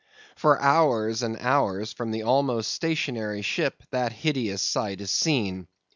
For 0.35 0.59
hours 0.59 1.21
and 1.21 1.37
hours 1.37 1.93
from 1.93 2.09
the 2.09 2.23
almost 2.23 2.71
stationary 2.71 3.43
ship 3.43 3.83
that 3.91 4.11
hideous 4.11 4.63
sight 4.63 4.99
is 4.99 5.11
seen. 5.11 5.67